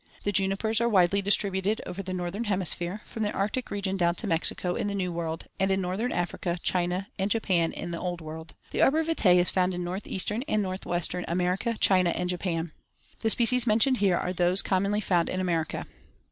[0.23, 4.25] The junipers are widely distributed over the northern hemisphere, from the Arctic region down to
[4.25, 8.19] Mexico in the New World, and in northern Africa, China, and Japan in the Old
[8.19, 8.55] World.
[8.71, 12.71] The arbor vitae is found in northeastern and northwestern America, China, and Japan.
[13.19, 15.85] The species mentioned here are those commonly found in America.